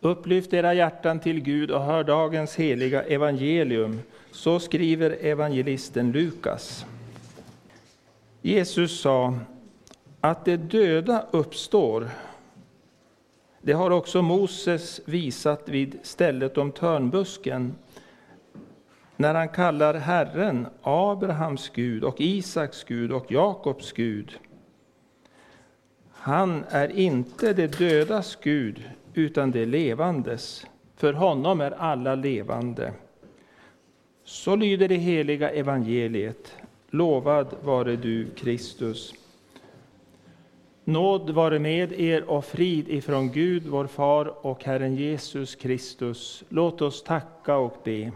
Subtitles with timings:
[0.00, 4.00] Upplyft era hjärtan till Gud och hör dagens heliga evangelium.
[4.30, 6.86] Så skriver evangelisten Lukas.
[8.42, 9.38] Jesus sa
[10.20, 12.08] att de döda uppstår.
[13.62, 17.74] Det har också Moses visat vid stället om törnbusken
[19.16, 24.38] när han kallar Herren Abrahams Gud och Isaks Gud och Jakobs Gud.
[26.12, 28.82] Han är inte de dödas Gud,
[29.18, 30.66] utan de levandes.
[30.96, 32.92] För honom är alla levande.
[34.24, 36.52] Så lyder det heliga evangeliet.
[36.90, 39.14] Lovad vare du, Kristus.
[40.84, 46.44] Nåd vare med er och frid ifrån Gud, vår Far och Herren Jesus Kristus.
[46.48, 48.12] Låt oss tacka och be.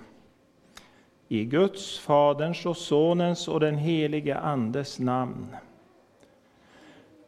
[1.28, 5.46] I Guds, Faderns och Sonens och den helige Andes namn.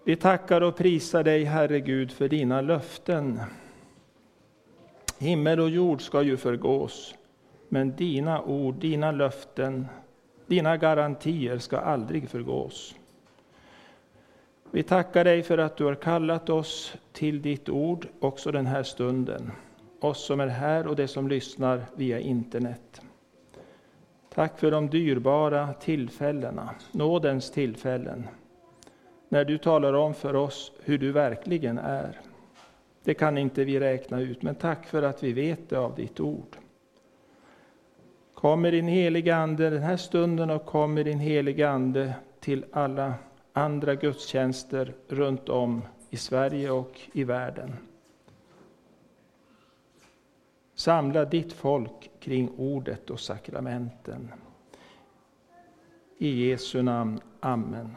[0.05, 3.41] Vi tackar och prisar dig, Herre Gud, för dina löften.
[5.19, 7.15] Himmel och jord ska ju förgås,
[7.69, 9.87] men dina ord, dina löften,
[10.47, 12.95] dina garantier ska aldrig förgås.
[14.71, 18.83] Vi tackar dig för att du har kallat oss till ditt ord också den här
[18.83, 19.51] stunden.
[20.01, 23.01] Oss som är här och de som lyssnar via internet.
[24.35, 28.29] Tack för de dyrbara tillfällena, nådens tillfällen,
[29.29, 32.21] när du talar om för oss hur du verkligen är.
[33.05, 36.21] Det kan inte vi räkna ut, men tack för att vi vet det av ditt
[36.21, 36.57] ord.
[38.35, 42.65] Kom med din heliga Ande den här stunden och kom med din heliga Ande till
[42.73, 43.15] alla
[43.53, 47.77] andra gudstjänster runt om i Sverige och i världen.
[50.75, 54.33] Samla ditt folk kring ordet och sakramenten.
[56.19, 57.21] I Jesu namn.
[57.41, 57.95] Amen.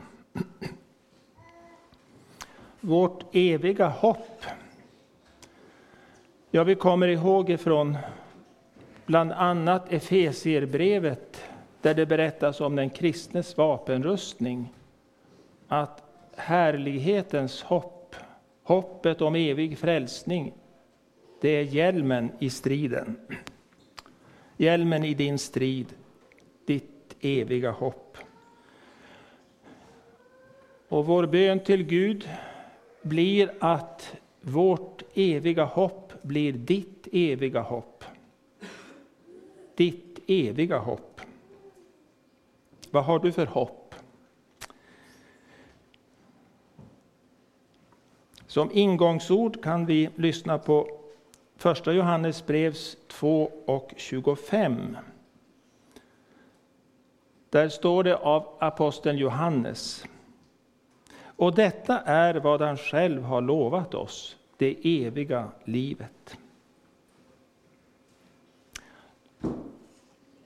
[2.81, 4.45] Vårt eviga hopp.
[6.51, 7.97] Ja, vi kommer ihåg ifrån
[9.05, 11.43] bland annat Efesierbrevet
[11.81, 14.73] där det berättas om den kristnes vapenrustning.
[15.67, 16.03] Att
[16.36, 18.15] härlighetens hopp,
[18.63, 20.53] hoppet om evig frälsning,
[21.41, 23.15] det är hjälmen i striden.
[24.57, 25.87] Hjälmen i din strid,
[26.65, 28.17] ditt eviga hopp.
[30.89, 32.30] Och vår bön till Gud
[33.02, 38.04] blir att vårt eviga hopp blir ditt eviga hopp.
[39.76, 41.21] Ditt eviga hopp.
[42.92, 43.95] Vad har du för hopp?
[48.48, 50.87] Som ingångsord kan vi lyssna på
[51.55, 54.98] Första Johannes brevs 2 och 25.
[57.49, 60.05] Där står det av aposteln Johannes.
[61.20, 66.37] Och detta är vad han själv har lovat oss, det eviga livet.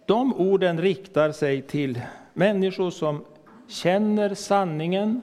[0.05, 2.01] De orden riktar sig till
[2.33, 3.25] människor som
[3.67, 5.21] känner sanningen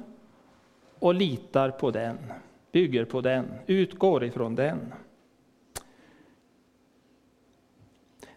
[0.98, 2.18] och litar på den,
[2.72, 4.92] bygger på den, utgår ifrån den.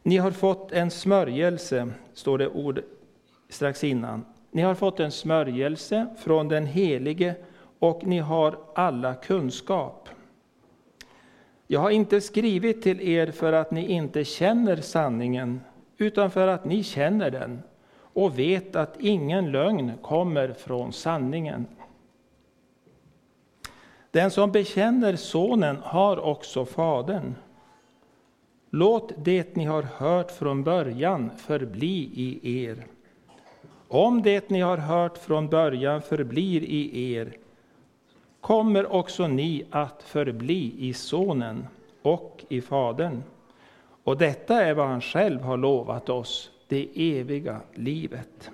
[0.04, 2.82] Ni har fått en smörjelse, står det ord
[3.50, 4.26] strax innan.
[4.52, 7.36] Ni har fått en smörjelse från den helige
[7.80, 10.10] och ni har alla kunskap.
[11.72, 15.62] Jag har inte skrivit till er för att ni inte känner sanningen,
[15.98, 17.62] utan för att ni känner den
[17.94, 21.66] och vet att ingen lögn kommer från sanningen.
[24.12, 27.36] Den som bekänner Sonen har också Fadern.
[28.70, 32.86] Låt det ni har hört från början förbli i er.
[33.88, 37.38] Om det ni har hört från början förblir i er
[38.42, 41.68] kommer också ni att förbli i Sonen
[42.02, 43.24] och i Fadern.
[44.04, 48.52] Och detta är vad han själv har lovat oss, det eviga livet.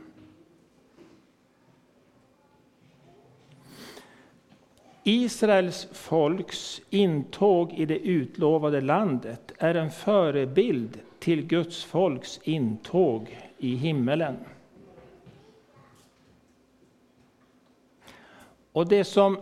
[5.03, 13.75] Israels folks intåg i det utlovade landet är en förebild till Guds folks intåg i
[13.75, 14.37] himmelen.
[18.71, 19.37] Och det som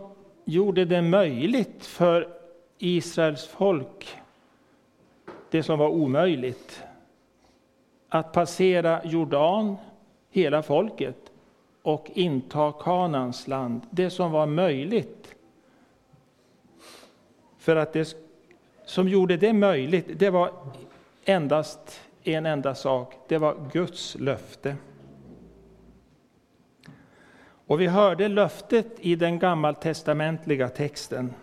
[0.48, 2.28] gjorde det möjligt för
[2.78, 4.16] Israels folk,
[5.50, 6.82] det som var omöjligt,
[8.08, 9.76] att passera Jordan,
[10.30, 11.16] hela folket,
[11.82, 15.34] och inta Kanans land, det som var möjligt
[17.58, 18.16] för att det
[18.84, 20.50] som gjorde det möjligt, det var
[21.24, 23.14] endast en enda sak.
[23.28, 24.76] Det var Guds löfte.
[27.66, 31.34] Och vi hörde löftet i den gammaltestamentliga texten.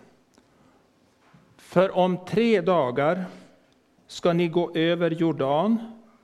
[1.56, 3.24] För om tre dagar
[4.06, 5.78] ska ni gå över Jordan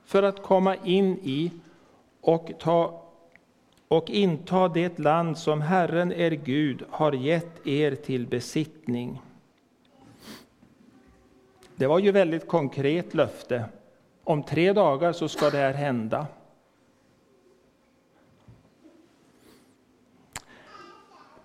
[0.05, 1.51] för att komma in i
[2.21, 3.03] och, ta,
[3.87, 9.21] och inta det land som Herren er Gud har gett er till besittning.
[11.75, 13.65] Det var ju väldigt konkret löfte.
[14.23, 16.27] Om tre dagar så ska det här hända.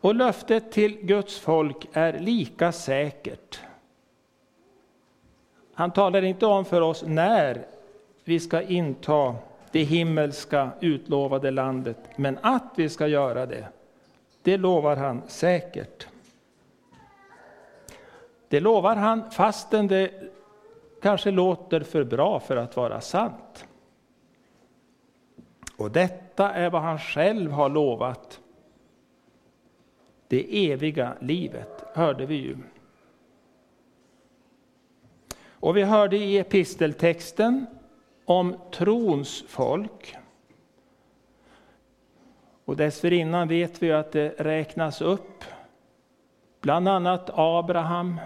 [0.01, 3.61] Och löftet till Guds folk är lika säkert.
[5.75, 7.67] Han talar inte om för oss när
[8.25, 9.35] vi ska inta
[9.71, 13.69] det himmelska utlovade landet, men att vi ska göra det,
[14.43, 16.07] det lovar han säkert.
[18.49, 20.11] Det lovar han fastän det
[21.03, 23.67] kanske låter för bra för att vara sant.
[25.77, 28.41] Och detta är vad han själv har lovat.
[30.29, 32.57] Det eviga livet, hörde vi ju.
[35.51, 37.67] Och vi hörde i episteltexten
[38.25, 40.17] om trons folk.
[42.65, 45.45] Och dessförinnan vet vi att det räknas upp
[46.61, 48.21] bland annat Abraham,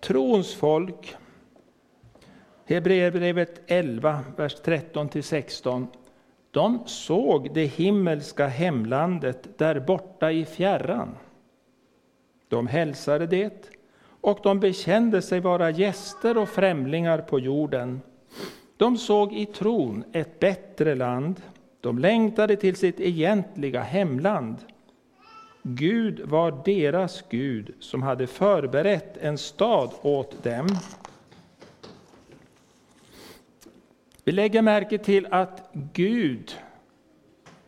[0.00, 1.16] trons folk.
[2.64, 5.86] Hebreerbrevet 11, vers 13-16.
[6.52, 11.16] De såg det himmelska hemlandet där borta i fjärran.
[12.48, 13.70] De hälsade det
[14.20, 18.00] och de bekände sig vara gäster och främlingar på jorden.
[18.76, 21.40] De såg i tron ett bättre land.
[21.80, 24.56] De längtade till sitt egentliga hemland.
[25.62, 30.66] Gud var deras Gud som hade förberett en stad åt dem.
[34.24, 36.58] Vi lägger märke till att Gud,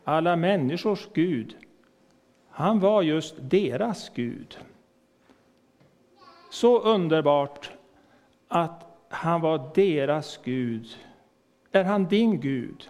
[0.03, 1.55] alla människors Gud,
[2.49, 4.57] han var just deras Gud.
[6.49, 7.71] Så underbart
[8.47, 10.87] att han var deras Gud.
[11.71, 12.89] Är han din Gud?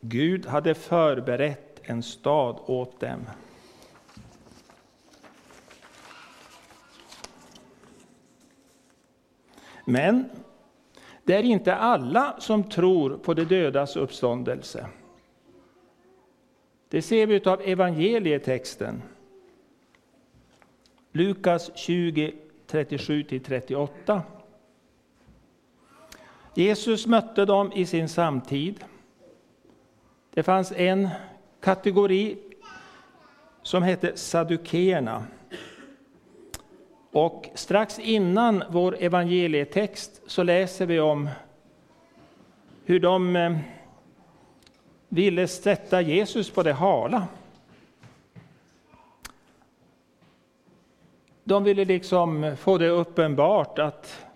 [0.00, 3.20] Gud hade förberett en stad åt dem.
[9.90, 10.30] Men
[11.24, 14.86] det är inte alla som tror på de dödas uppståndelse.
[16.88, 19.02] Det ser vi av evangelietexten.
[21.12, 22.32] Lukas 20,
[22.66, 24.20] 37-38.
[26.54, 28.84] Jesus mötte dem i sin samtid.
[30.34, 31.08] Det fanns en
[31.60, 32.38] kategori
[33.62, 35.24] som hette saddukeerna.
[37.12, 41.28] Och strax innan vår evangelietext så läser vi om
[42.84, 43.56] hur de eh,
[45.08, 47.26] ville sätta Jesus på det hala.
[51.44, 54.26] De ville liksom få det uppenbart att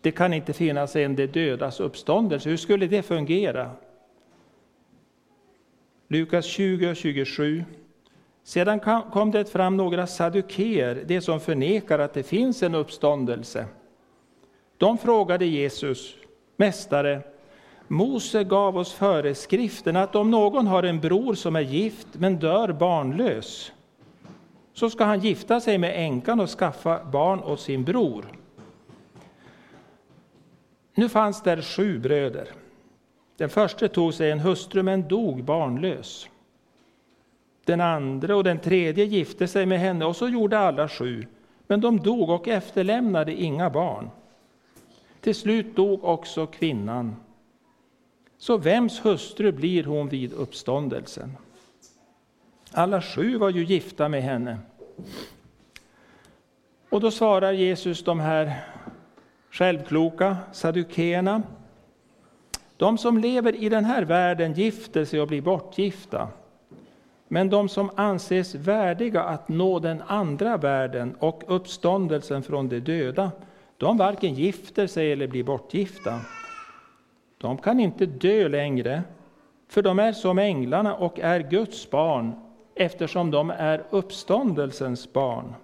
[0.00, 2.48] det kan inte finnas en de dödas uppståndelse.
[2.48, 3.70] Hur skulle det fungera?
[6.08, 7.64] Lukas 20 och 27.
[8.44, 8.80] Sedan
[9.12, 13.66] kom det fram några saduker, de som förnekar att det finns en uppståndelse.
[14.78, 16.14] De frågade Jesus,
[16.56, 17.20] Mästare,
[17.88, 22.72] Mose gav oss föreskriften att om någon har en bror som är gift men dör
[22.72, 23.72] barnlös,
[24.72, 28.24] så ska han gifta sig med änkan och skaffa barn åt sin bror.
[30.94, 32.48] Nu fanns där sju bröder.
[33.36, 36.28] Den första tog sig en hustru men dog barnlös.
[37.64, 41.26] Den andra och den tredje gifte sig med henne och så gjorde alla sju,
[41.66, 44.10] men de dog och efterlämnade inga barn.
[45.20, 47.16] Till slut dog också kvinnan.
[48.38, 51.36] Så vems hustru blir hon vid uppståndelsen?
[52.72, 54.58] Alla sju var ju gifta med henne.
[56.88, 58.64] Och då svarar Jesus de här
[59.50, 61.42] självkloka saddukeerna.
[62.76, 66.28] De som lever i den här världen gifter sig och blir bortgifta.
[67.34, 73.30] Men de som anses värdiga att nå den andra världen och uppståndelsen från de döda,
[73.76, 76.20] de varken gifter sig eller blir bortgifta.
[77.38, 79.02] De kan inte dö längre,
[79.68, 82.32] för de är som änglarna och är Guds barn,
[82.74, 85.54] eftersom de är uppståndelsens barn.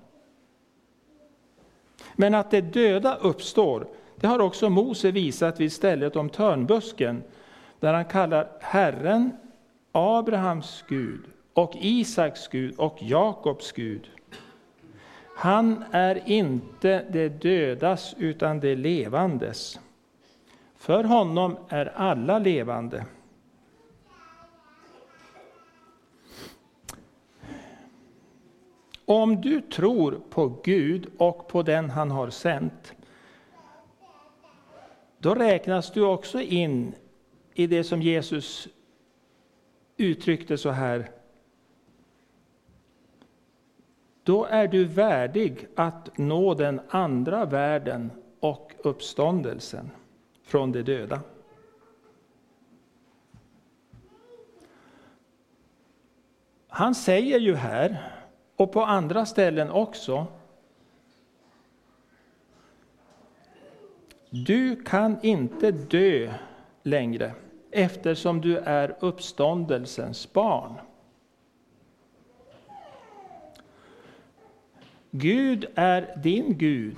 [2.16, 3.86] Men att de döda uppstår,
[4.16, 7.22] det har också Mose visat vid stället om törnbusken,
[7.80, 9.32] där han kallar Herren
[9.92, 11.20] Abrahams Gud
[11.54, 14.10] och Isaks Gud och Jakobs Gud.
[15.36, 19.80] Han är inte det dödas utan det levandes.
[20.76, 23.04] För honom är alla levande.
[29.04, 32.92] Om du tror på Gud och på den han har sänt,
[35.18, 36.94] då räknas du också in
[37.54, 38.68] i det som Jesus
[39.96, 41.10] uttryckte så här.
[44.30, 48.10] Då är du värdig att nå den andra världen
[48.40, 49.90] och uppståndelsen
[50.42, 51.20] från de döda.
[56.68, 58.12] Han säger ju här,
[58.56, 60.26] och på andra ställen också,
[64.30, 66.32] du kan inte dö
[66.82, 67.32] längre
[67.70, 70.74] eftersom du är uppståndelsens barn.
[75.10, 76.96] Gud är din Gud.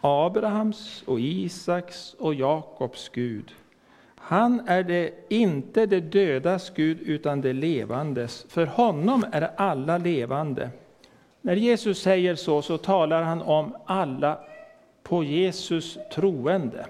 [0.00, 3.52] Abrahams och Isaks och Jakobs Gud.
[4.16, 8.46] Han är det, inte det dödas Gud, utan det levandes.
[8.48, 10.70] För honom är alla levande.
[11.40, 14.38] När Jesus säger så, så talar han om alla
[15.02, 16.86] på Jesus troende.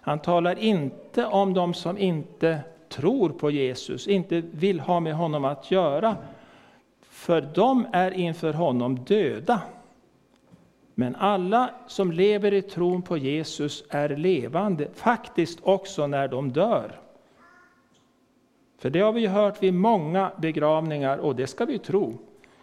[0.00, 5.44] Han talar inte om de som inte tror på Jesus, inte vill ha med honom
[5.44, 6.16] att göra.
[7.18, 9.60] För de är inför honom döda.
[10.94, 17.00] Men alla som lever i tron på Jesus är levande, faktiskt också när de dör.
[18.78, 22.18] För det har vi hört vid många begravningar och det ska vi tro.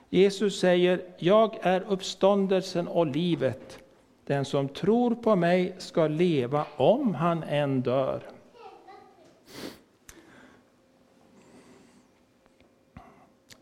[0.09, 3.79] Jesus säger, jag är uppståndelsen och livet.
[4.25, 8.23] Den som tror på mig ska leva om han än dör.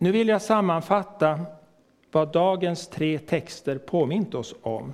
[0.04, 1.40] Nu vill jag sammanfatta
[2.12, 4.94] vad dagens tre texter påmint oss om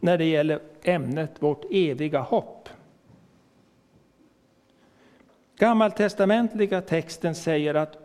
[0.00, 2.68] när det gäller ämnet vårt eviga hopp.
[5.56, 7.96] Gammaltestamentliga texten säger att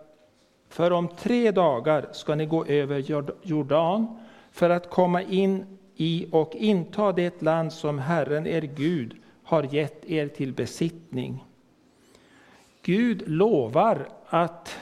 [0.70, 4.20] för om tre dagar ska ni gå över Jordan
[4.52, 10.06] för att komma in i och inta det land som Herren er Gud har gett
[10.06, 11.46] er till besittning.
[12.82, 14.78] Gud lovar att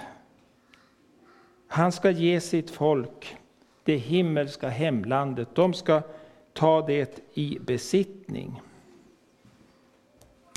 [1.76, 3.38] han ska ge sitt folk
[3.84, 5.56] det himmelska hemlandet.
[5.56, 6.02] De ska
[6.54, 8.62] ta det i besittning.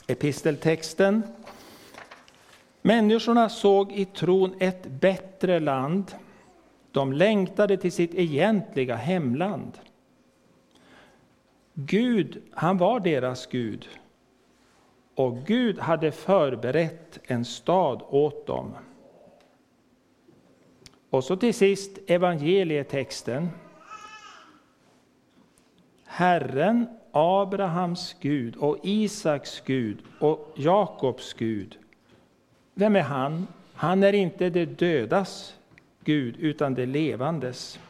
[0.07, 1.23] Episteltexten.
[2.83, 6.13] Människorna såg i tron ett bättre land.
[6.91, 9.79] De längtade till sitt egentliga hemland.
[11.75, 13.89] Gud, han var deras Gud.
[15.15, 18.75] Och Gud hade förberett en stad åt dem.
[21.11, 23.49] Och så till sist evangelietexten.
[26.05, 31.79] Herren, Abrahams Gud och Isaks Gud och Jakobs Gud.
[32.75, 33.47] Vem är han?
[33.75, 35.57] Han är inte det dödas
[36.05, 37.81] Gud, utan det levandes.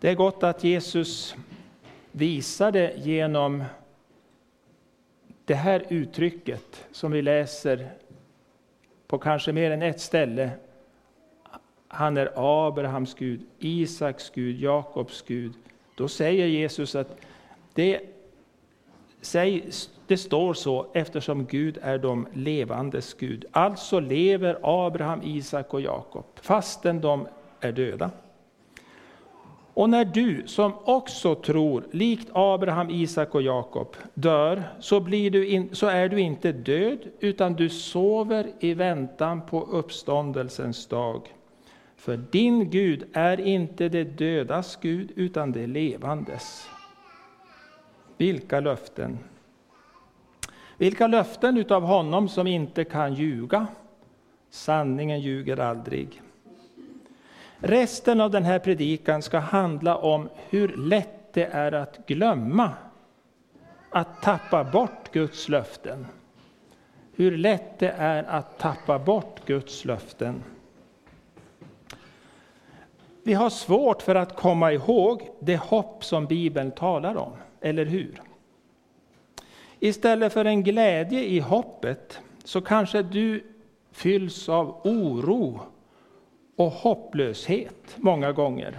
[0.00, 1.34] Det är gott att Jesus
[2.12, 3.64] visade genom
[5.44, 7.90] det här uttrycket som vi läser
[9.06, 10.50] på kanske mer än ett ställe
[11.94, 12.32] han är
[12.66, 15.52] Abrahams Gud, Isaks Gud, Jakobs Gud.
[15.94, 17.16] Då säger Jesus att
[17.74, 18.00] det,
[20.06, 23.44] det står så eftersom Gud är de levandes Gud.
[23.52, 27.26] Alltså lever Abraham, Isak och Jakob fastän de
[27.60, 28.10] är döda.
[29.74, 35.48] Och när du som också tror, likt Abraham, Isak och Jakob, dör, så, blir du
[35.48, 41.34] in, så är du inte död, utan du sover i väntan på uppståndelsens dag.
[42.02, 46.68] För din Gud är inte det dödas Gud, utan det levandes.
[48.16, 49.18] Vilka löften!
[50.78, 53.66] Vilka löften utav honom som inte kan ljuga.
[54.50, 56.22] Sanningen ljuger aldrig.
[57.58, 62.70] Resten av den här predikan ska handla om hur lätt det är att glömma,
[63.90, 66.06] att tappa bort Guds löften.
[67.16, 70.42] Hur lätt det är att tappa bort Guds löften.
[73.22, 78.22] Vi har svårt för att komma ihåg det hopp som Bibeln talar om, eller hur?
[79.80, 83.44] Istället för en glädje i hoppet så kanske du
[83.92, 85.60] fylls av oro
[86.56, 88.78] och hopplöshet många gånger.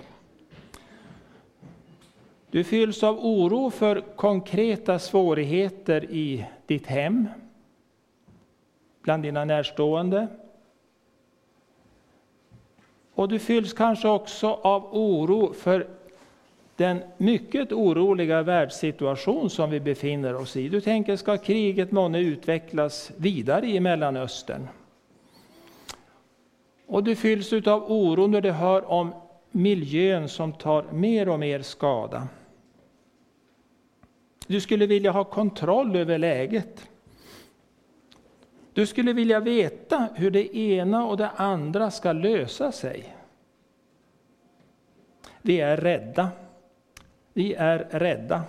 [2.52, 7.28] Du fylls av oro för konkreta svårigheter i ditt hem,
[9.02, 10.28] bland dina närstående,
[13.16, 15.88] och du fylls kanske också av oro för
[16.76, 20.70] den mycket oroliga världssituation som vi befinner oss i.
[20.70, 24.68] Du tänker, ska kriget månne utvecklas vidare i Mellanöstern?
[26.88, 29.14] Och du fylls av oro när du hör om
[29.52, 32.28] miljön som tar mer och mer skada.
[34.48, 36.90] Du skulle vilja ha kontroll över läget.
[38.74, 43.16] Du skulle vilja veta hur det ena och det andra ska lösa sig.
[45.42, 46.30] Vi är rädda.
[47.34, 48.44] Vi är rädda.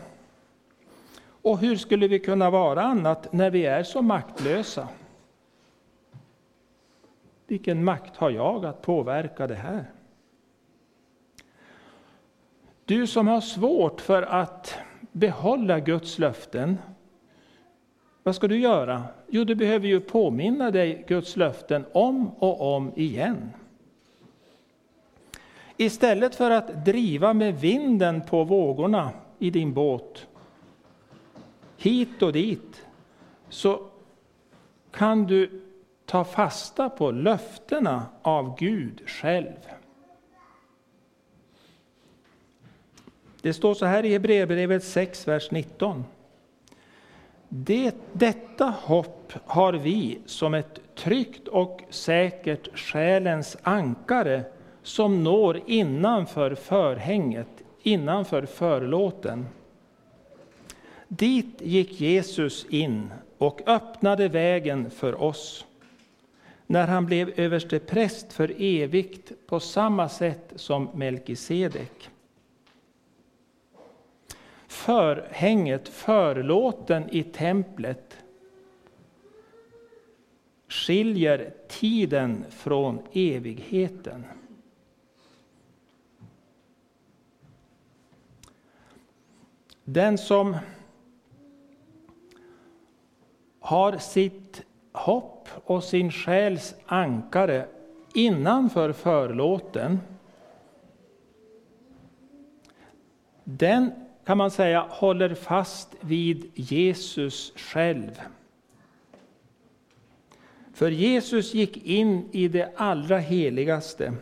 [1.26, 4.88] Och hur skulle vi kunna vara annat när vi är så maktlösa?
[7.46, 9.84] Vilken makt har jag att påverka det här?
[12.84, 14.78] Du som har svårt för att
[15.12, 16.78] behålla Guds löften,
[18.24, 19.02] vad ska du göra?
[19.28, 23.50] Jo, du behöver ju påminna dig Guds löften om och om igen.
[25.76, 30.26] Istället för att driva med vinden på vågorna i din båt,
[31.76, 32.86] hit och dit,
[33.48, 33.86] så
[34.90, 35.62] kan du
[36.06, 39.58] ta fasta på löftena av Gud själv.
[43.42, 46.04] Det står så här i Hebreerbrevet 6, vers 19.
[47.56, 54.44] Det, detta hopp har vi som ett tryggt och säkert själens ankare
[54.82, 57.48] som når innanför förhänget,
[57.82, 59.46] innanför förlåten.
[61.08, 65.66] Dit gick Jesus in och öppnade vägen för oss
[66.66, 72.10] när han blev överste präst för evigt på samma sätt som Melkisedek.
[74.74, 78.18] Förhänget, förlåten i templet
[80.68, 84.24] skiljer tiden från evigheten.
[89.84, 90.56] Den som
[93.60, 94.62] har sitt
[94.92, 97.66] hopp och sin själs ankare
[98.14, 100.00] innanför förlåten,
[103.44, 108.20] den kan man säga håller fast vid Jesus själv.
[110.74, 114.14] För Jesus gick in i det allra heligaste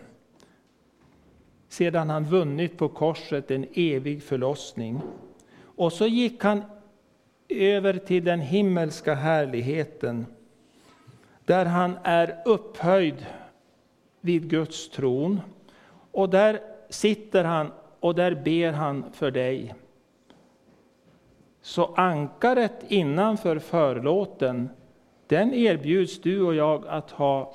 [1.68, 5.00] sedan han vunnit på korset en evig förlossning.
[5.76, 6.62] Och så gick han
[7.48, 10.26] över till den himmelska härligheten
[11.44, 13.26] där han är upphöjd
[14.20, 15.40] vid Guds tron.
[16.10, 19.74] Och där sitter han och där ber han för dig.
[21.62, 24.68] Så ankaret innanför förlåten,
[25.26, 27.52] den erbjuds du och jag att ha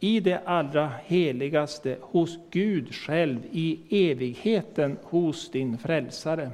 [0.00, 3.80] i det allra heligaste hos Gud själv, i
[4.10, 6.50] evigheten hos din frälsare.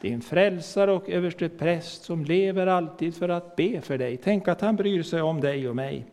[0.00, 4.16] Din frälsare och överste präst som lever alltid för att be för dig.
[4.16, 6.06] Tänk att han bryr sig om dig och mig.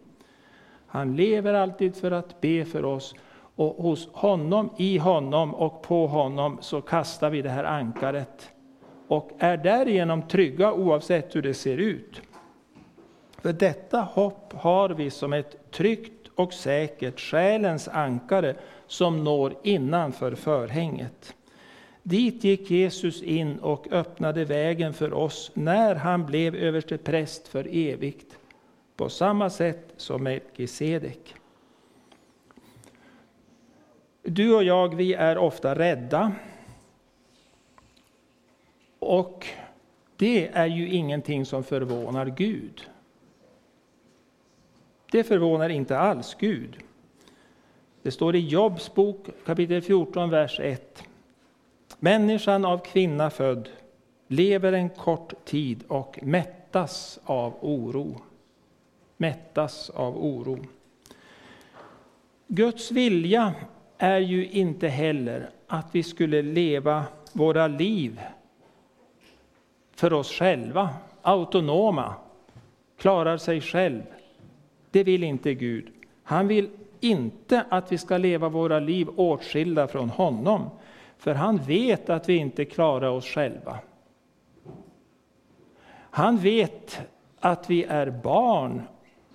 [0.87, 3.15] Han lever alltid för att be för oss.
[3.55, 8.51] Och hos honom, i honom och på honom så kastar vi det här ankaret.
[9.09, 12.21] Och är därigenom trygga oavsett hur det ser ut.
[13.41, 18.55] För detta hopp har vi som ett tryggt och säkert själens ankare
[18.87, 21.35] som når innanför förhänget.
[22.03, 27.67] Dit gick Jesus in och öppnade vägen för oss när han blev överste präst för
[27.71, 28.37] evigt,
[28.95, 31.35] på samma sätt som Melkisedek.
[34.23, 36.31] Du och jag, vi är ofta rädda.
[38.99, 39.47] Och
[40.17, 42.89] det är ju ingenting som förvånar Gud.
[45.11, 46.77] Det förvånar inte alls Gud.
[48.01, 51.03] Det står i Jobs bok kapitel 14, vers 1.
[51.99, 53.69] Människan av kvinna född
[54.27, 58.21] lever en kort tid och mättas av oro.
[59.17, 60.59] Mättas av oro.
[62.47, 63.53] Guds vilja
[63.97, 68.21] är ju inte heller att vi skulle leva våra liv
[69.99, 70.89] för oss själva,
[71.21, 72.13] autonoma,
[72.97, 74.01] klarar sig själv.
[74.91, 75.87] Det vill inte Gud.
[76.23, 80.69] Han vill inte att vi ska leva våra liv åtskilda från honom.
[81.17, 83.79] För han vet att vi inte klarar oss själva.
[85.91, 87.01] Han vet
[87.39, 88.81] att vi är barn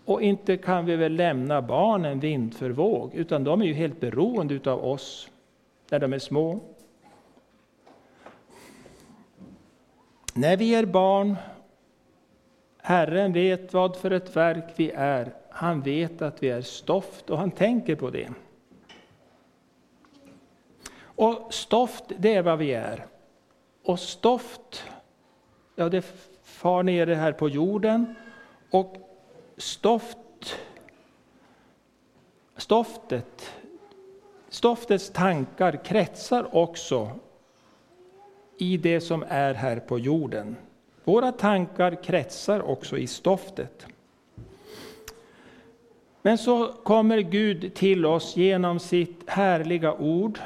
[0.05, 4.01] och inte kan vi väl lämna barnen vind för våg, utan de är ju helt
[4.01, 5.31] beroende av oss
[5.91, 6.61] när de är små.
[10.37, 11.37] När vi är barn,
[12.79, 15.35] Herren vet vad för ett verk vi är.
[15.51, 18.29] Han vet att vi är stoft och han tänker på det.
[20.99, 23.07] Och stoft, det är vad vi är.
[23.85, 24.85] Och stoft,
[25.75, 26.05] ja det
[26.43, 28.15] far nere här på jorden.
[28.71, 28.97] Och
[29.57, 30.19] stoft
[32.57, 33.53] stoftet,
[34.49, 37.11] stoftets tankar kretsar också
[38.59, 40.57] i det som är här på jorden.
[41.05, 43.87] Våra tankar kretsar också i stoftet.
[46.23, 50.39] Men så kommer Gud till oss genom sitt härliga ord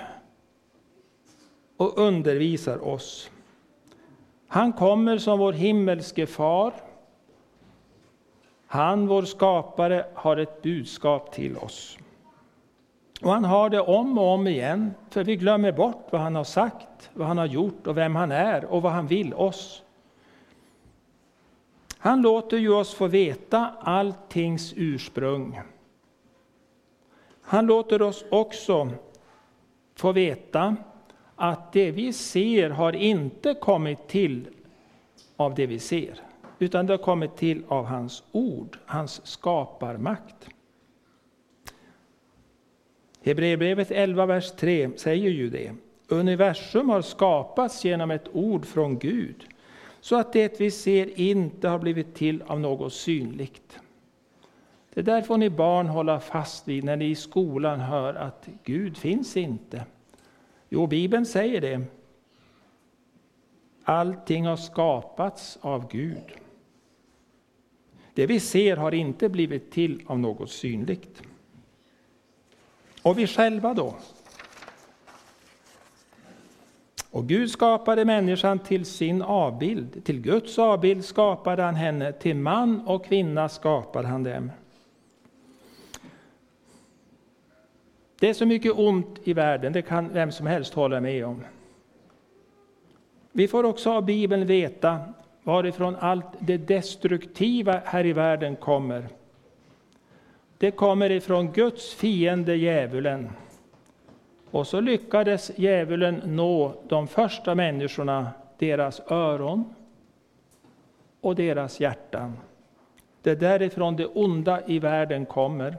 [1.76, 3.30] och undervisar oss.
[4.46, 6.74] Han kommer som vår himmelske far.
[8.66, 11.98] Han, vår skapare, har ett budskap till oss.
[13.22, 16.44] Och han har det om och om igen, för vi glömmer bort vad han har
[16.44, 19.82] sagt, vad han har gjort och vem han är och vad han vill oss.
[21.98, 25.60] Han låter ju oss få veta alltings ursprung.
[27.42, 28.88] Han låter oss också
[29.94, 30.76] få veta
[31.36, 34.48] att det vi ser har inte kommit till
[35.36, 36.20] av det vi ser,
[36.58, 40.48] utan det har kommit till av hans ord, hans skaparmakt.
[43.28, 45.72] Hebreerbrevet 11, vers 3 säger ju det.
[46.08, 49.44] Universum har skapats genom ett ord från Gud,
[50.00, 53.80] så att det vi ser inte har blivit till av något synligt.
[54.94, 58.96] Det där får ni barn hålla fast vid när ni i skolan hör att Gud
[58.96, 59.84] finns inte.
[60.68, 61.82] Jo, Bibeln säger det.
[63.84, 66.32] Allting har skapats av Gud.
[68.14, 71.22] Det vi ser har inte blivit till av något synligt.
[73.08, 73.94] Och vi själva då?
[77.10, 80.04] Och Gud skapade människan till sin avbild.
[80.04, 84.50] Till Guds avbild skapade han henne, till man och kvinna skapade han dem.
[88.20, 91.44] Det är så mycket ont i världen, det kan vem som helst hålla med om.
[93.32, 95.00] Vi får också av Bibeln veta
[95.42, 99.08] varifrån allt det destruktiva här i världen kommer.
[100.58, 103.30] Det kommer ifrån Guds fiende djävulen.
[104.50, 109.74] Och så lyckades djävulen nå de första människorna, deras öron
[111.20, 112.36] och deras hjärtan.
[113.22, 115.76] Det är därifrån det onda i världen kommer.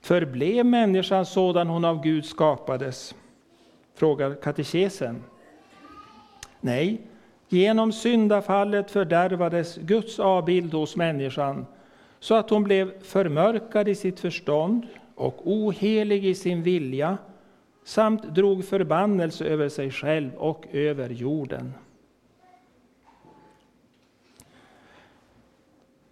[0.00, 3.14] Förblev människan sådan hon av Gud skapades?
[3.94, 5.24] Frågar katekesen.
[6.60, 7.00] Nej,
[7.48, 11.66] genom syndafallet fördärvades Guds avbild hos människan
[12.20, 17.18] så att hon blev förmörkad i sitt förstånd och ohelig i sin vilja
[17.84, 21.72] samt drog förbannelse över sig själv och över jorden.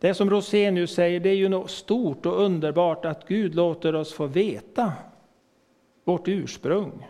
[0.01, 4.13] Det som Rosenius säger, det är ju något stort och underbart att Gud låter oss
[4.13, 4.93] få veta
[6.05, 7.09] vårt ursprung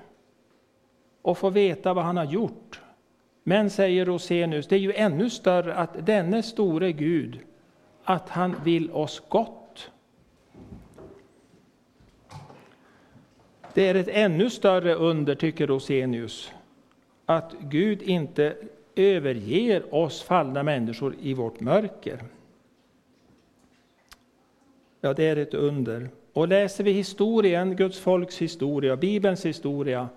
[1.22, 2.80] och få veta vad han har gjort.
[3.42, 7.38] Men, säger Rosenius, det är ju ännu större att denne store Gud,
[8.08, 9.90] att han vill oss gott.
[13.74, 16.52] Det är ett ännu större under, tycker Rosenius,
[17.26, 18.56] att Gud inte
[18.94, 22.24] överger oss fallna människor i vårt mörker.
[25.00, 26.08] Ja, det är ett under.
[26.32, 30.08] Och läser vi historien, Guds folks historia, Bibelns historia,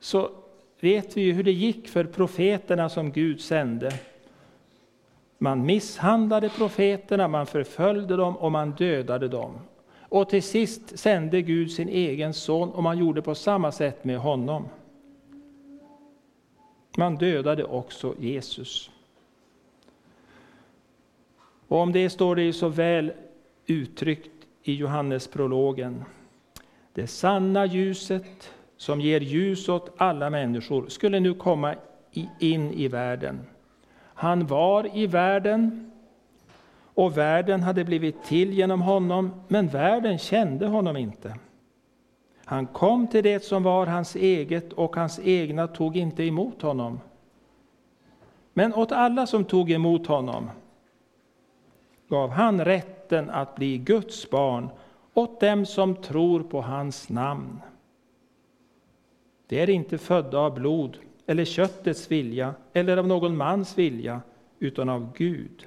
[0.00, 0.30] så
[0.80, 3.92] vet vi ju hur det gick för profeterna som Gud sände.
[5.42, 9.58] Man misshandlade profeterna, man förföljde dem och man dödade dem.
[9.98, 14.18] Och till sist sände Gud sin egen son och man gjorde på samma sätt med
[14.18, 14.68] honom.
[16.96, 18.90] Man dödade också Jesus.
[21.68, 23.12] Och om det står det ju så väl
[23.66, 26.04] uttryckt i Johannesprologen.
[26.92, 31.74] Det sanna ljuset som ger ljus åt alla människor skulle nu komma
[32.38, 33.40] in i världen.
[34.20, 35.90] Han var i världen
[36.94, 41.34] och världen hade blivit till genom honom, men världen kände honom inte.
[42.44, 47.00] Han kom till det som var hans eget och hans egna tog inte emot honom.
[48.52, 50.50] Men åt alla som tog emot honom
[52.08, 54.68] gav han rätten att bli Guds barn
[55.14, 57.60] åt dem som tror på hans namn.
[59.46, 60.98] Det är inte födda av blod
[61.30, 64.20] eller köttets vilja eller av någon mans vilja,
[64.58, 65.66] utan av Gud.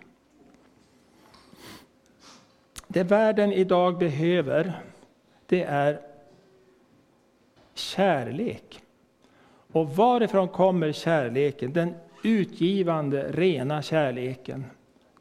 [2.87, 4.81] Det världen idag behöver,
[5.45, 6.01] det är
[7.73, 8.81] kärlek.
[9.71, 11.73] Och varifrån kommer kärleken?
[11.73, 14.65] Den utgivande, rena kärleken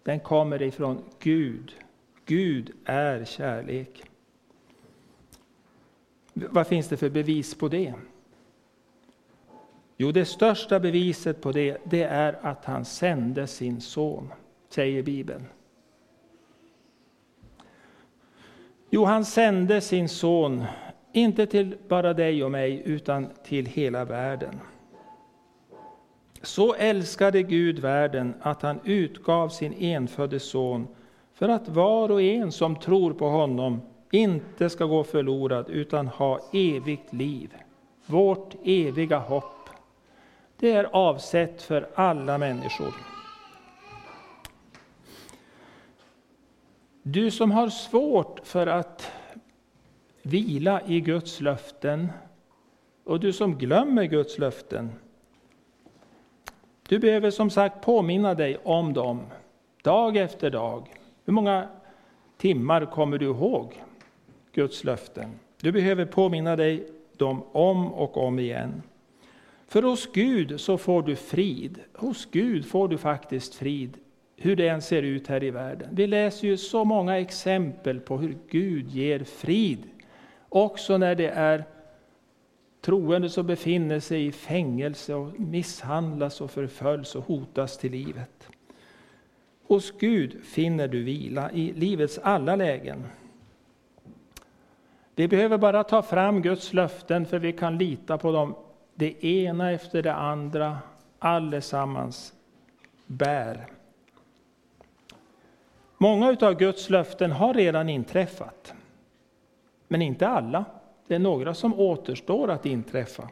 [0.03, 1.73] den kommer ifrån Gud.
[2.27, 4.03] Gud är kärlek.
[6.35, 7.95] Vad finns det för bevis på det?
[10.03, 14.33] Jo, det största beviset på det, det är att han sände sin son,
[14.69, 15.45] säger Bibeln.
[18.91, 20.65] Jo, han sände sin son,
[21.13, 24.61] inte till bara dig och mig, utan till hela världen.
[26.43, 30.87] Så älskade Gud världen att han utgav sin enfödde son
[31.35, 36.41] för att var och en som tror på honom inte ska gå förlorad utan ha
[36.53, 37.55] evigt liv.
[38.07, 39.52] Vårt eviga hopp.
[40.63, 42.95] Det är avsett för alla människor.
[47.03, 49.13] Du som har svårt för att
[50.23, 52.09] vila i Guds löften
[53.05, 54.93] och du som glömmer Guds löften.
[56.89, 59.21] Du behöver som sagt påminna dig om dem
[59.83, 60.89] dag efter dag.
[61.25, 61.69] Hur många
[62.37, 63.83] timmar kommer du ihåg
[64.53, 65.31] Guds löften?
[65.61, 68.83] Du behöver påminna dig dem om och om igen.
[69.73, 71.79] För hos Gud så får du frid.
[71.95, 73.97] Hos Gud får du faktiskt frid,
[74.37, 75.89] hur det än ser ut här i världen.
[75.93, 79.79] Vi läser ju så många exempel på hur Gud ger frid.
[80.49, 81.65] Också när det är
[82.81, 88.49] troende som befinner sig i fängelse och misshandlas och förföljs och hotas till livet.
[89.63, 93.05] Hos Gud finner du vila i livets alla lägen.
[95.15, 98.55] Vi behöver bara ta fram Guds löften för vi kan lita på dem
[98.95, 100.79] det ena efter det andra,
[101.19, 102.33] allesammans
[103.07, 103.67] bär.
[105.99, 108.75] Många av Guds löften har redan inträffat,
[109.89, 110.65] men inte alla.
[111.07, 113.29] Det är några som återstår att inträffa.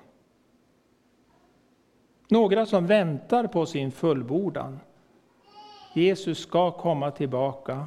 [2.28, 4.80] Några som väntar på sin fullbordan.
[5.94, 7.86] Jesus ska komma tillbaka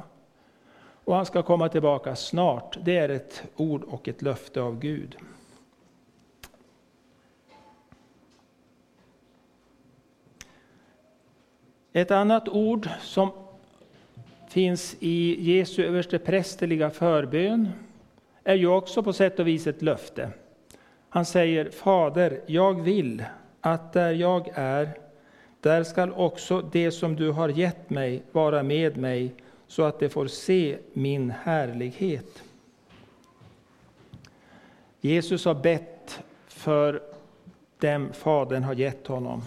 [1.04, 2.78] och han ska komma tillbaka snart.
[2.84, 5.16] Det är ett ord och ett löfte av Gud.
[11.96, 13.30] Ett annat ord som
[14.48, 17.68] finns i Jesu översteprästerliga förbön
[18.44, 20.30] är ju också på sätt och vis ett löfte.
[21.08, 23.24] Han säger Fader, jag vill
[23.60, 24.90] att där jag är,
[25.60, 29.34] där skall också det som du har gett mig vara med mig,
[29.66, 32.42] så att de får se min härlighet.
[35.00, 37.02] Jesus har bett för
[37.78, 39.42] dem Fadern har gett honom.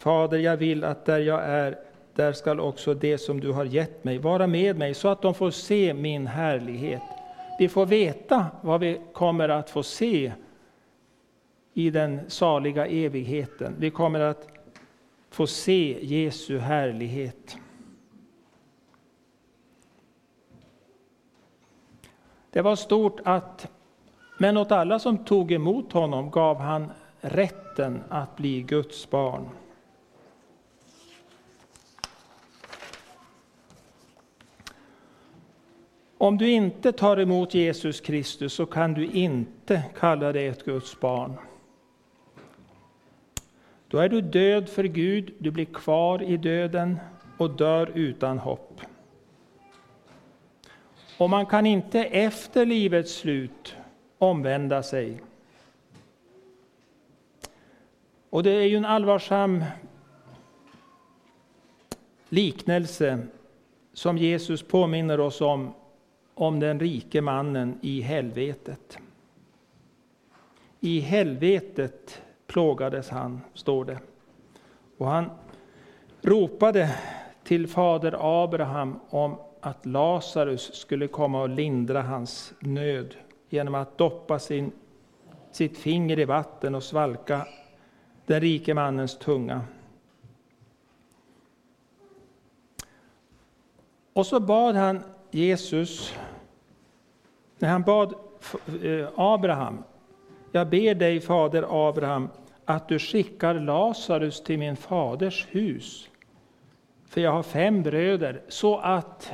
[0.00, 1.78] Fader, jag vill att där jag är,
[2.14, 5.34] där skall också det som du har gett mig vara med mig, så att de
[5.34, 7.02] får se min härlighet.
[7.58, 10.32] Vi får veta vad vi kommer att få se
[11.74, 13.74] i den saliga evigheten.
[13.78, 14.48] Vi kommer att
[15.30, 17.56] få se Jesu härlighet.
[22.50, 23.70] Det var stort att,
[24.38, 29.48] men åt alla som tog emot honom gav han rätten att bli Guds barn.
[36.22, 41.00] Om du inte tar emot Jesus Kristus så kan du inte kalla dig ett Guds
[41.00, 41.36] barn.
[43.88, 46.98] Då är du död för Gud, du blir kvar i döden
[47.36, 48.80] och dör utan hopp.
[51.18, 53.76] Och man kan inte efter livets slut
[54.18, 55.22] omvända sig.
[58.30, 59.64] Och det är ju en allvarsam
[62.28, 63.18] liknelse
[63.92, 65.74] som Jesus påminner oss om
[66.40, 68.98] om den rike mannen i helvetet.
[70.80, 73.98] I helvetet plågades han, står det.
[74.98, 75.30] Och han
[76.20, 76.96] ropade
[77.44, 83.14] till fader Abraham om att Lazarus skulle komma och lindra hans nöd
[83.48, 84.72] genom att doppa sin,
[85.52, 87.46] sitt finger i vatten och svalka
[88.26, 89.60] den rike mannens tunga.
[94.12, 96.14] Och så bad han Jesus
[97.60, 98.14] när han bad
[98.82, 99.82] eh, Abraham,
[100.52, 102.28] jag ber dig fader Abraham
[102.64, 106.08] att du skickar Lazarus till min faders hus,
[107.08, 109.32] för jag har fem bröder, så att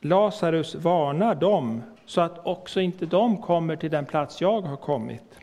[0.00, 5.38] Lazarus varnar dem, så att också inte de kommer till den plats jag har kommit.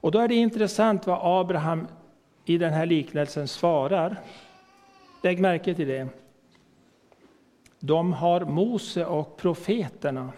[0.00, 1.86] Och då är det intressant vad Abraham
[2.44, 4.16] i den här liknelsen svarar.
[5.22, 6.08] Lägg märke till det
[7.80, 10.32] de har Mose och profeterna.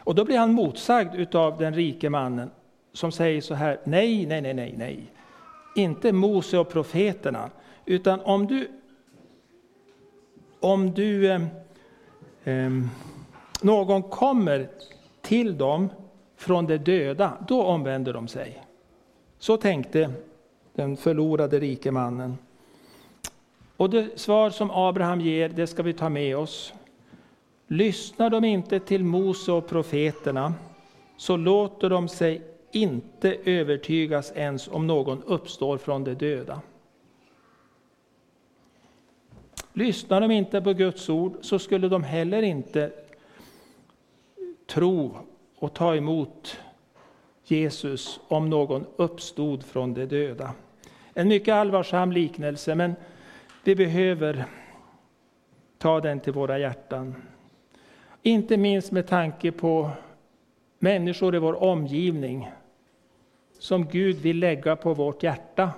[0.00, 2.50] Och då blir han motsagd av den rike mannen
[2.92, 5.12] som säger så här, nej, nej, nej, nej, nej.
[5.76, 7.50] Inte Mose och profeterna,
[7.86, 8.68] utan om du,
[10.60, 11.42] om du, eh,
[12.44, 12.70] eh,
[13.62, 14.68] någon kommer
[15.20, 15.88] till dem
[16.36, 18.64] från de döda, då omvänder de sig.
[19.38, 20.10] Så tänkte
[20.74, 22.38] den förlorade rike mannen.
[23.76, 26.72] Och det svar som Abraham ger, det ska vi ta med oss.
[27.66, 30.54] Lyssnar de inte till Mose och profeterna,
[31.16, 36.60] så låter de sig inte övertygas ens om någon uppstår från de döda.
[39.72, 42.92] Lyssnar de inte på Guds ord så skulle de heller inte
[44.66, 45.16] tro
[45.56, 46.58] och ta emot
[47.44, 50.52] Jesus om någon uppstod från de döda.
[51.14, 52.94] En mycket allvarsam liknelse, men
[53.64, 54.44] vi behöver
[55.78, 57.14] ta den till våra hjärtan.
[58.22, 59.90] Inte minst med tanke på
[60.78, 62.50] människor i vår omgivning
[63.58, 65.70] som Gud vill lägga på vårt hjärta.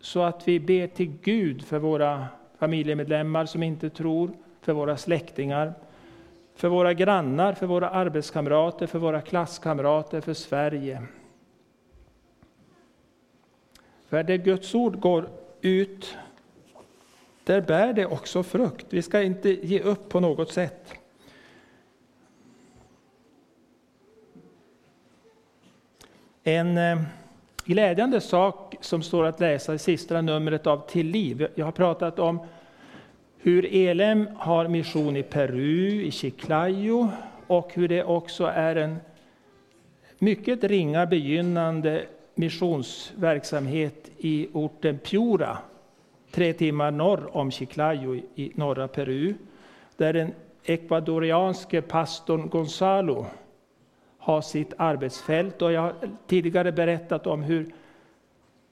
[0.00, 2.26] Så att vi ber till Gud för våra
[2.58, 5.74] familjemedlemmar som inte tror, för våra släktingar,
[6.54, 11.02] för våra grannar, för våra arbetskamrater, för våra klasskamrater, för Sverige.
[14.08, 15.28] För där Guds ord går
[15.60, 16.16] ut,
[17.44, 18.86] där bär det också frukt.
[18.90, 20.94] Vi ska inte ge upp på något sätt.
[26.42, 27.02] En eh,
[27.64, 31.48] glädjande sak som står att läsa i sista numret av Till liv.
[31.54, 32.40] Jag har pratat om
[33.38, 37.08] hur Elem har mission i Peru, i Chiclayo
[37.46, 38.96] och hur det också är en
[40.18, 45.58] mycket ringa begynnande missionsverksamhet i orten Piura,
[46.30, 49.34] tre timmar norr om Chiclayo i norra Peru,
[49.96, 50.32] där den
[50.64, 53.26] ekvadorianske pastorn Gonzalo
[54.18, 55.62] har sitt arbetsfält.
[55.62, 55.94] Och jag har
[56.26, 57.74] tidigare berättat om hur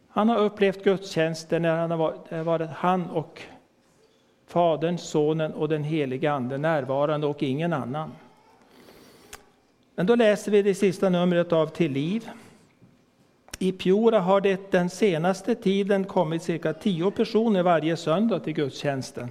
[0.09, 3.43] han har upplevt gudstjänsten när han har varit han och
[4.47, 8.13] Fadern, Sonen och den helige Ande närvarande och ingen annan.
[9.95, 12.31] Men då läser vi det sista numret av Till liv.
[13.59, 19.29] I Piora har det den senaste tiden kommit cirka tio personer varje söndag till gudstjänsten.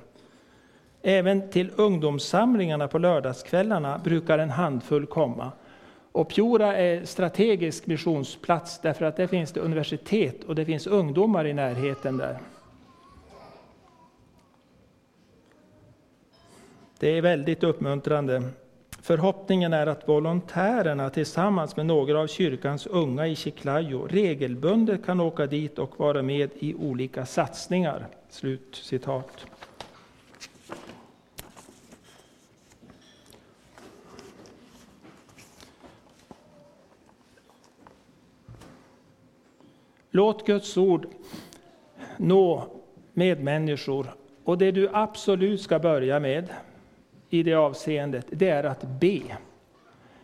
[1.02, 5.52] Även till ungdomssamlingarna på lördagskvällarna brukar en handfull komma.
[6.12, 11.48] Och Piora är strategisk missionsplats därför att där finns det universitet och det finns ungdomar
[11.48, 12.40] i närheten där.
[17.00, 18.44] Det är väldigt uppmuntrande.
[19.08, 25.46] Förhoppningen är att volontärerna tillsammans med några av kyrkans unga i Chiclayo regelbundet kan åka
[25.46, 28.08] dit och vara med i olika satsningar.
[28.30, 29.46] Slut citat.
[40.12, 41.08] Låt Guds ord
[42.18, 42.68] nå
[43.14, 44.16] medmänniskor.
[44.44, 46.50] Och det du absolut ska börja med
[47.30, 49.22] i det avseendet, det är att be.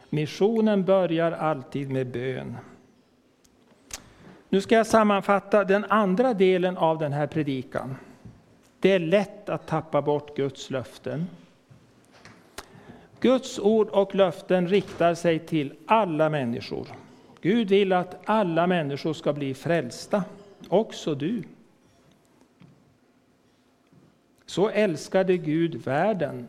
[0.09, 2.57] Missionen börjar alltid med bön.
[4.49, 7.95] Nu ska jag sammanfatta den andra delen av den här predikan.
[8.79, 11.27] Det är lätt att tappa bort Guds löften.
[13.19, 16.87] Guds ord och löften riktar sig till alla människor.
[17.41, 20.23] Gud vill att alla människor ska bli frälsta,
[20.69, 21.43] också du.
[24.45, 26.47] Så älskade Gud världen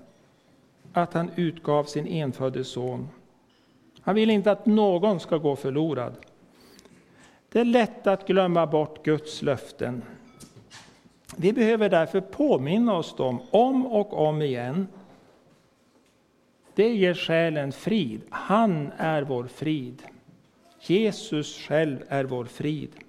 [0.94, 3.08] att han utgav sin enfödde son.
[4.00, 6.16] Han vill inte att någon ska gå förlorad.
[7.52, 10.02] Det är lätt att glömma bort Guds löften.
[11.36, 14.88] Vi behöver därför påminna oss dem om och om igen.
[16.74, 18.20] Det ger själen frid.
[18.30, 20.02] Han är vår frid.
[20.80, 23.03] Jesus själv är vår frid.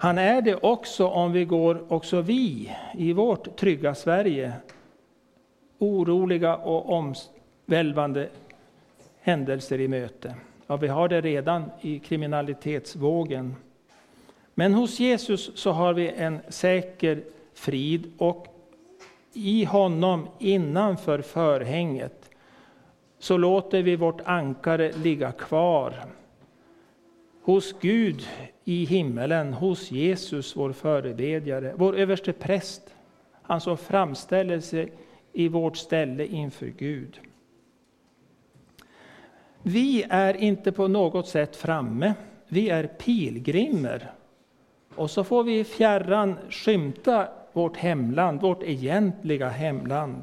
[0.00, 4.52] Han är det också om vi går, också vi, i vårt trygga Sverige,
[5.78, 8.28] oroliga och omvälvande
[9.20, 10.34] händelser i möte.
[10.66, 13.56] Ja, vi har det redan i kriminalitetsvågen.
[14.54, 17.22] Men hos Jesus så har vi en säker
[17.54, 18.46] frid och
[19.32, 22.30] i honom innanför förhänget
[23.18, 25.94] så låter vi vårt ankare ligga kvar
[27.48, 28.26] hos Gud
[28.64, 32.94] i himmelen, hos Jesus vår förebedjare, vår överste präst,
[33.42, 34.92] han som framställer sig
[35.32, 37.20] i vårt ställe inför Gud.
[39.62, 42.14] Vi är inte på något sätt framme,
[42.48, 44.12] vi är pilgrimer.
[44.94, 50.22] Och så får vi i fjärran skymta vårt hemland, vårt egentliga hemland.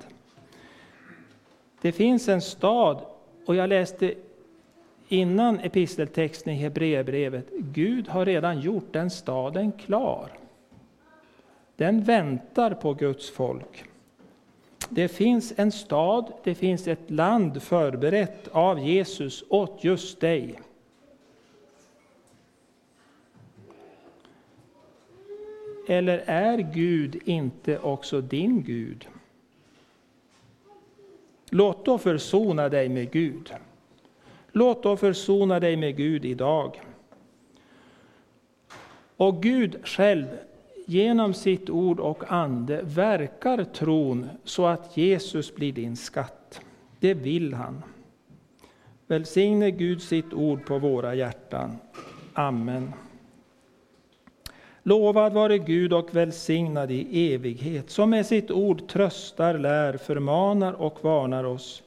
[1.81, 3.05] Det finns en stad,
[3.45, 4.13] och jag läste
[5.07, 10.29] innan episteltexten i Hebreerbrevet, Gud har redan gjort den staden klar.
[11.75, 13.83] Den väntar på Guds folk.
[14.89, 20.59] Det finns en stad, det finns ett land förberett av Jesus åt just dig.
[25.87, 29.07] eller är Gud inte också din Gud?
[31.49, 33.53] Låt då försona dig med Gud.
[34.57, 36.81] Låt då försona dig med Gud idag.
[39.17, 40.25] Och Gud själv
[40.85, 46.61] genom sitt ord och ande verkar tron så att Jesus blir din skatt.
[46.99, 47.83] Det vill han.
[49.07, 51.77] Välsigne Gud sitt ord på våra hjärtan.
[52.33, 52.93] Amen.
[54.83, 61.03] Lovad vare Gud och välsignad i evighet, som med sitt ord tröstar, lär, förmanar och
[61.03, 61.83] varnar oss.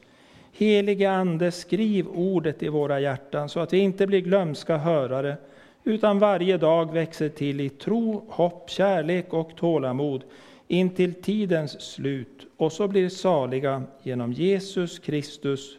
[0.59, 5.37] Helige Ande, skriv ordet i våra hjärtan så att vi inte blir glömska hörare,
[5.85, 10.23] utan varje dag växer till i tro, hopp, kärlek och tålamod
[10.69, 15.79] intill tidens slut och så blir saliga genom Jesus Kristus,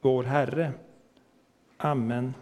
[0.00, 0.72] vår Herre.
[1.76, 2.34] Amen.